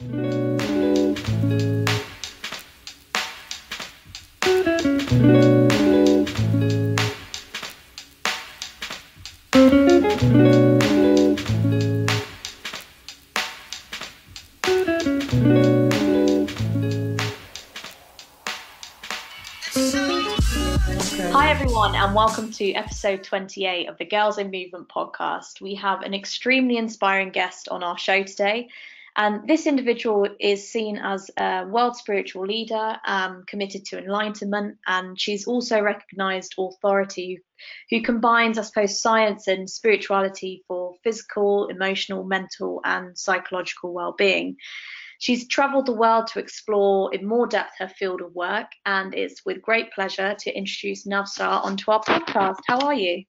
Hi, 0.00 0.04
everyone, 21.50 21.96
and 21.96 22.14
welcome 22.14 22.52
to 22.52 22.72
episode 22.74 23.24
28 23.24 23.88
of 23.88 23.98
the 23.98 24.04
Girls 24.04 24.38
in 24.38 24.52
Movement 24.52 24.88
podcast. 24.88 25.60
We 25.60 25.74
have 25.74 26.02
an 26.02 26.14
extremely 26.14 26.76
inspiring 26.76 27.30
guest 27.30 27.68
on 27.68 27.82
our 27.82 27.98
show 27.98 28.22
today. 28.22 28.68
And 29.16 29.48
this 29.48 29.66
individual 29.66 30.28
is 30.38 30.70
seen 30.70 30.98
as 30.98 31.30
a 31.36 31.64
world 31.66 31.96
spiritual 31.96 32.46
leader, 32.46 32.96
um, 33.04 33.44
committed 33.46 33.84
to 33.86 33.98
enlightenment, 33.98 34.78
and 34.86 35.20
she's 35.20 35.46
also 35.46 35.80
recognized 35.80 36.54
authority 36.58 37.40
who 37.90 38.02
combines, 38.02 38.58
I 38.58 38.62
suppose, 38.62 39.00
science 39.00 39.48
and 39.48 39.68
spirituality 39.68 40.64
for 40.68 40.94
physical, 41.02 41.68
emotional, 41.68 42.24
mental, 42.24 42.80
and 42.84 43.18
psychological 43.18 43.92
well 43.92 44.14
being. 44.16 44.56
She's 45.20 45.48
travelled 45.48 45.86
the 45.86 45.92
world 45.92 46.28
to 46.28 46.38
explore 46.38 47.12
in 47.12 47.26
more 47.26 47.48
depth 47.48 47.72
her 47.78 47.88
field 47.88 48.20
of 48.20 48.34
work, 48.34 48.68
and 48.86 49.14
it's 49.14 49.44
with 49.44 49.62
great 49.62 49.92
pleasure 49.92 50.36
to 50.38 50.56
introduce 50.56 51.06
Navsar 51.06 51.64
onto 51.64 51.90
our 51.90 52.02
podcast. 52.02 52.58
How 52.68 52.78
are 52.86 52.94
you? 52.94 53.24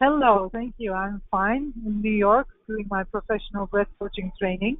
Hello, 0.00 0.50
thank 0.52 0.74
you. 0.78 0.92
I'm 0.92 1.22
fine 1.30 1.72
in 1.86 2.02
New 2.02 2.10
York 2.10 2.48
doing 2.66 2.86
my 2.90 3.04
professional 3.04 3.66
breath 3.66 3.88
coaching 3.98 4.32
training. 4.38 4.78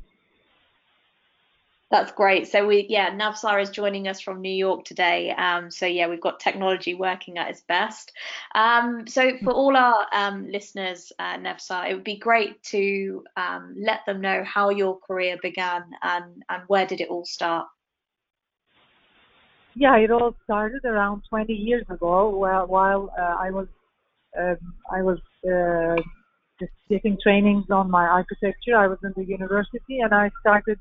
That's 1.91 2.11
great. 2.11 2.49
So 2.49 2.67
we, 2.67 2.87
yeah, 2.89 3.11
Navsar 3.11 3.63
is 3.63 3.71
joining 3.71 4.09
us 4.09 4.21
from 4.21 4.41
New 4.41 4.53
York 4.53 4.85
today. 4.85 5.31
Um, 5.31 5.71
so 5.71 5.87
yeah, 5.87 6.09
we've 6.09 6.21
got 6.21 6.41
technology 6.41 6.95
working 6.95 7.39
at 7.39 7.51
its 7.51 7.61
best. 7.61 8.11
Um, 8.57 9.07
so 9.07 9.39
for 9.45 9.53
all 9.53 9.77
our 9.77 10.07
um, 10.13 10.51
listeners, 10.51 11.13
uh, 11.21 11.37
Navsar, 11.37 11.89
it 11.89 11.95
would 11.95 12.03
be 12.03 12.19
great 12.19 12.61
to 12.65 13.23
um, 13.37 13.77
let 13.79 14.01
them 14.07 14.21
know 14.21 14.43
how 14.43 14.71
your 14.71 14.99
career 14.99 15.39
began 15.41 15.85
and 16.03 16.43
and 16.49 16.63
where 16.67 16.85
did 16.85 17.01
it 17.01 17.09
all 17.11 17.25
start. 17.25 17.69
Yeah, 19.77 19.97
it 19.97 20.11
all 20.11 20.35
started 20.43 20.85
around 20.85 21.23
20 21.29 21.53
years 21.53 21.85
ago. 21.89 22.31
While 22.31 22.67
while 22.67 23.11
uh, 23.17 23.37
I 23.39 23.53
was 23.53 23.69
um, 24.39 24.57
I 24.91 25.03
was 25.03 25.19
uh, 25.47 26.01
just 26.61 26.73
getting 26.89 27.19
trainings 27.23 27.67
on 27.71 27.91
my 27.91 28.05
architecture, 28.05 28.77
I 28.77 28.87
was 28.87 28.99
in 29.03 29.13
the 29.17 29.25
university, 29.25 30.01
and 30.01 30.15
I 30.15 30.31
started 30.41 30.79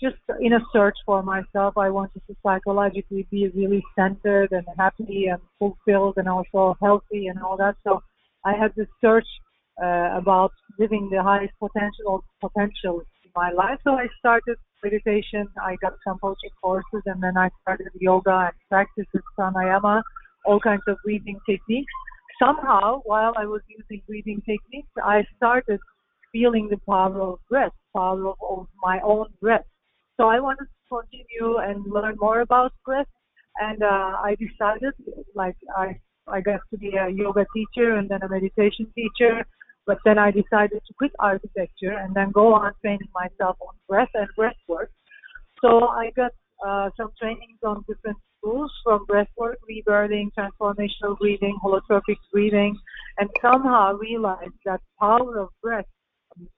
just 0.00 0.16
in 0.40 0.52
a 0.52 0.60
search 0.72 0.96
for 1.06 1.22
myself. 1.22 1.74
I 1.76 1.90
wanted 1.90 2.22
to 2.26 2.34
psychologically 2.42 3.26
be 3.30 3.48
really 3.54 3.82
centered 3.96 4.50
and 4.52 4.66
happy 4.76 5.26
and 5.26 5.40
fulfilled 5.58 6.14
and 6.16 6.28
also 6.28 6.76
healthy 6.82 7.28
and 7.28 7.38
all 7.40 7.56
that. 7.58 7.76
So 7.84 8.02
I 8.44 8.54
had 8.54 8.72
this 8.76 8.88
search 9.00 9.26
uh, 9.82 10.10
about 10.16 10.52
living 10.78 11.08
the 11.10 11.22
highest 11.22 11.54
potential 11.58 12.24
potential 12.40 13.02
in 13.24 13.30
my 13.34 13.50
life. 13.50 13.78
So 13.84 13.92
I 13.92 14.06
started 14.18 14.56
meditation. 14.82 15.46
I 15.62 15.76
got 15.80 15.94
some 16.06 16.18
coaching 16.18 16.50
courses 16.62 17.02
and 17.06 17.22
then 17.22 17.36
I 17.36 17.48
started 17.62 17.88
yoga 18.00 18.50
and 18.50 18.52
practice 18.68 19.06
with 19.12 19.22
pranayama, 19.38 20.02
all 20.44 20.60
kinds 20.60 20.82
of 20.86 20.96
breathing 21.04 21.38
techniques. 21.48 21.92
Somehow, 22.38 23.00
while 23.04 23.32
I 23.36 23.46
was 23.46 23.62
using 23.68 24.02
breathing 24.06 24.42
techniques, 24.46 24.90
I 25.02 25.24
started 25.36 25.80
feeling 26.32 26.68
the 26.68 26.78
power 26.88 27.20
of 27.20 27.38
breath, 27.48 27.72
power 27.94 28.28
of, 28.28 28.36
of 28.42 28.66
my 28.82 29.00
own 29.00 29.26
breath. 29.40 29.64
So 30.16 30.28
I 30.28 30.40
wanted 30.40 30.66
to 30.66 30.88
continue 30.88 31.58
and 31.58 31.84
learn 31.86 32.16
more 32.18 32.40
about 32.40 32.72
breath, 32.84 33.06
and 33.60 33.82
uh, 33.82 34.16
I 34.28 34.36
decided, 34.38 34.94
like 35.34 35.56
I 35.76 36.00
I 36.26 36.40
got 36.40 36.60
to 36.70 36.78
be 36.78 36.96
a 36.96 37.08
yoga 37.08 37.44
teacher 37.54 37.96
and 37.96 38.08
then 38.08 38.22
a 38.22 38.28
meditation 38.28 38.86
teacher, 38.94 39.44
but 39.86 39.98
then 40.04 40.18
I 40.18 40.30
decided 40.30 40.80
to 40.86 40.94
quit 40.96 41.12
architecture 41.18 41.92
and 41.92 42.14
then 42.14 42.30
go 42.30 42.54
on 42.54 42.72
training 42.80 43.08
myself 43.12 43.56
on 43.60 43.74
breath 43.88 44.08
and 44.14 44.28
breath 44.34 44.56
work. 44.66 44.90
So 45.60 45.88
I 45.88 46.10
got 46.16 46.32
uh, 46.66 46.90
some 46.96 47.10
trainings 47.20 47.58
on 47.64 47.84
different 47.88 48.16
schools 48.38 48.72
from 48.82 49.06
breathwork, 49.06 49.56
rebirthing, 49.70 50.30
transformational 50.38 51.18
breathing, 51.18 51.56
holotropic 51.64 52.16
breathing, 52.32 52.76
and 53.18 53.28
somehow 53.40 53.92
realized 53.94 54.58
that 54.64 54.80
power 55.00 55.38
of 55.38 55.48
breath, 55.62 55.86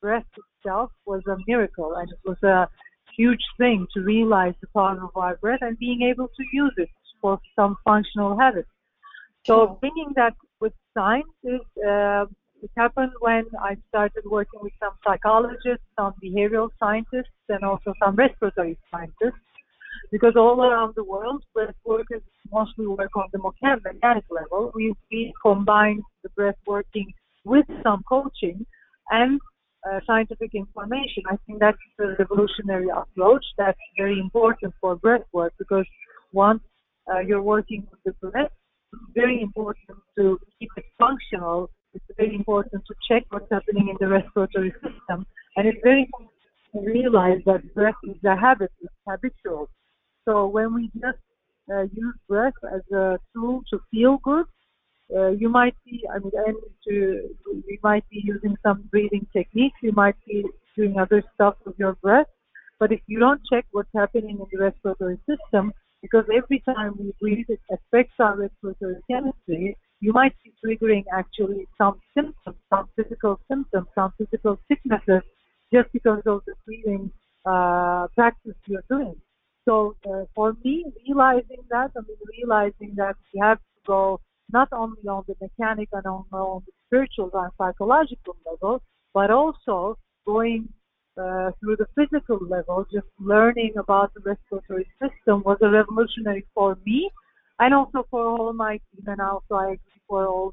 breath 0.00 0.26
itself 0.36 0.90
was 1.06 1.22
a 1.26 1.36
miracle 1.46 1.94
and 1.96 2.10
it 2.10 2.18
was 2.24 2.42
a 2.42 2.68
huge 3.16 3.44
thing 3.58 3.86
to 3.94 4.00
realize 4.02 4.54
the 4.60 4.66
power 4.74 4.98
of 5.02 5.10
our 5.16 5.36
breath 5.36 5.60
and 5.62 5.78
being 5.78 6.02
able 6.02 6.28
to 6.28 6.44
use 6.52 6.74
it 6.76 6.88
for 7.20 7.38
some 7.54 7.76
functional 7.84 8.38
habits. 8.38 8.68
So 9.44 9.78
bringing 9.80 10.12
that 10.16 10.34
with 10.60 10.72
science 10.94 11.26
is 11.44 11.60
uh, 11.86 12.26
it 12.62 12.70
happened 12.76 13.12
when 13.20 13.44
I 13.60 13.76
started 13.88 14.24
working 14.24 14.60
with 14.62 14.72
some 14.80 14.94
psychologists, 15.06 15.84
some 15.98 16.14
behavioral 16.24 16.70
scientists, 16.80 17.36
and 17.48 17.62
also 17.62 17.92
some 18.02 18.16
respiratory 18.16 18.78
scientists. 18.90 19.40
Because 20.10 20.34
all 20.36 20.62
around 20.62 20.94
the 20.96 21.04
world, 21.04 21.42
breath 21.54 21.74
workers 21.84 22.22
mostly 22.52 22.86
work 22.86 23.16
on 23.16 23.28
the 23.32 23.38
mechanic 23.38 24.24
level. 24.30 24.72
We, 24.74 24.94
we 25.10 25.32
combine 25.42 26.02
the 26.22 26.30
breath 26.30 26.56
working 26.66 27.12
with 27.44 27.66
some 27.82 28.02
coaching 28.08 28.66
and 29.10 29.40
uh, 29.88 30.00
scientific 30.06 30.54
information. 30.54 31.22
I 31.30 31.36
think 31.46 31.60
that's 31.60 31.78
a 32.00 32.08
revolutionary 32.18 32.88
approach. 32.88 33.44
That's 33.58 33.78
very 33.96 34.18
important 34.18 34.74
for 34.80 34.96
breath 34.96 35.26
work 35.32 35.52
because 35.58 35.86
once 36.32 36.62
uh, 37.12 37.20
you're 37.20 37.42
working 37.42 37.86
with 37.90 38.00
the 38.20 38.28
breath, 38.30 38.50
it's 38.92 39.02
very 39.14 39.40
important 39.42 39.98
to 40.18 40.38
keep 40.58 40.70
it 40.76 40.84
functional. 40.98 41.70
It's 41.94 42.04
very 42.16 42.34
important 42.34 42.82
to 42.86 42.94
check 43.08 43.24
what's 43.30 43.50
happening 43.50 43.88
in 43.88 43.96
the 44.00 44.08
respiratory 44.08 44.72
system. 44.82 45.26
And 45.56 45.66
it's 45.68 45.78
very 45.82 46.02
important 46.02 46.30
to 46.74 46.80
realize 46.80 47.40
that 47.46 47.74
breath 47.74 47.94
is 48.04 48.16
a 48.24 48.36
habit, 48.36 48.70
it's 48.80 48.92
habitual. 49.08 49.68
So 50.26 50.46
when 50.46 50.74
we 50.74 50.90
just 51.00 51.18
uh, 51.72 51.82
use 51.92 52.16
breath 52.28 52.54
as 52.74 52.82
a 52.92 53.18
tool 53.32 53.62
to 53.70 53.80
feel 53.90 54.18
good, 54.22 54.46
uh, 55.14 55.28
you 55.28 55.48
might 55.48 55.76
be, 55.84 56.02
I 56.12 56.18
mean, 56.18 56.32
and 56.34 56.56
to, 56.88 56.92
you 57.44 57.78
might 57.82 58.08
be 58.10 58.20
using 58.24 58.56
some 58.64 58.82
breathing 58.90 59.26
techniques. 59.32 59.76
You 59.82 59.92
might 59.92 60.16
be 60.26 60.44
doing 60.76 60.98
other 60.98 61.22
stuff 61.34 61.54
with 61.64 61.78
your 61.78 61.94
breath. 61.94 62.26
But 62.80 62.92
if 62.92 63.00
you 63.06 63.20
don't 63.20 63.40
check 63.50 63.66
what's 63.70 63.88
happening 63.94 64.38
in 64.40 64.46
the 64.52 64.58
respiratory 64.58 65.18
system, 65.28 65.72
because 66.02 66.24
every 66.36 66.60
time 66.60 66.94
we 66.98 67.12
breathe, 67.20 67.46
it 67.48 67.60
affects 67.70 68.14
our 68.18 68.36
respiratory 68.36 68.96
chemistry, 69.08 69.76
you 70.00 70.12
might 70.12 70.34
be 70.44 70.52
triggering 70.62 71.04
actually 71.12 71.66
some 71.78 72.00
symptoms, 72.14 72.56
some 72.68 72.88
physical 72.96 73.40
symptoms, 73.48 73.86
some 73.94 74.12
physical 74.18 74.58
sicknesses, 74.68 75.22
just 75.72 75.90
because 75.92 76.22
of 76.26 76.42
the 76.46 76.54
breathing 76.66 77.10
uh, 77.46 78.08
practice 78.14 78.54
you're 78.66 78.84
doing. 78.90 79.14
So 79.66 79.96
uh, 80.08 80.24
for 80.34 80.56
me, 80.64 80.84
realizing 81.06 81.62
that, 81.70 81.90
I 81.96 82.00
mean, 82.06 82.16
realizing 82.38 82.94
that 82.96 83.16
we 83.32 83.40
have 83.40 83.58
to 83.58 83.80
go 83.86 84.20
not 84.52 84.68
only 84.72 85.08
on 85.08 85.24
the 85.26 85.34
mechanic 85.40 85.88
and 85.92 86.06
on, 86.06 86.24
on 86.32 86.62
the 86.66 86.72
spiritual 86.86 87.30
and 87.34 87.50
psychological 87.58 88.36
level, 88.50 88.82
but 89.12 89.30
also 89.30 89.98
going 90.24 90.68
uh, 91.20 91.50
through 91.60 91.76
the 91.76 91.86
physical 91.96 92.38
level, 92.46 92.86
just 92.92 93.06
learning 93.18 93.72
about 93.76 94.12
the 94.14 94.20
respiratory 94.20 94.86
system 95.02 95.42
was 95.44 95.58
a 95.62 95.68
revolutionary 95.68 96.46
for 96.54 96.78
me 96.84 97.10
and 97.58 97.74
also 97.74 98.06
for 98.10 98.24
all 98.24 98.52
my 98.52 98.72
team 98.72 99.04
and 99.06 99.20
also 99.20 99.54
I 99.54 99.64
agree 99.64 100.02
for 100.08 100.26
all 100.26 100.44